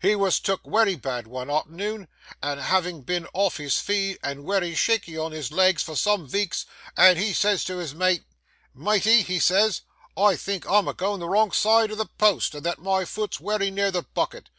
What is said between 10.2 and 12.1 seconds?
think I'm a goin' the wrong side o' the